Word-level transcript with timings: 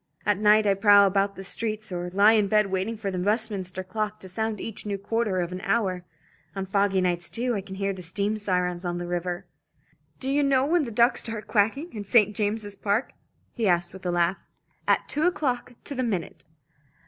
At 0.25 0.39
night 0.39 0.65
I 0.65 0.73
prowl 0.73 1.05
about 1.05 1.35
the 1.35 1.43
streets 1.43 1.91
or 1.91 2.09
lie 2.09 2.31
in 2.33 2.47
bed 2.47 2.71
waiting 2.71 2.97
for 2.97 3.11
the 3.11 3.19
Westminster 3.19 3.83
clock 3.83 4.19
to 4.21 4.27
sound 4.27 4.59
each 4.59 4.83
new 4.83 4.97
quarter 4.97 5.41
of 5.41 5.51
an 5.51 5.61
hour. 5.61 6.05
On 6.55 6.65
foggy 6.65 7.01
nights, 7.01 7.29
too, 7.29 7.53
I 7.53 7.61
can 7.61 7.75
hear 7.75 7.95
steam 8.01 8.35
sirens 8.35 8.83
on 8.83 8.97
the 8.97 9.05
river. 9.05 9.45
Do 10.19 10.31
you 10.31 10.41
know 10.41 10.65
when 10.65 10.85
the 10.85 10.91
ducks 10.91 11.19
start 11.21 11.45
quacking 11.45 11.93
in 11.93 12.03
St. 12.03 12.35
James's 12.35 12.75
Park?" 12.75 13.11
he 13.53 13.67
asked 13.67 13.93
with 13.93 14.03
a 14.07 14.11
laugh. 14.11 14.37
"At 14.87 15.07
two 15.07 15.27
o'clock 15.27 15.73
to 15.83 15.93
the 15.93 16.01
minute." 16.01 16.45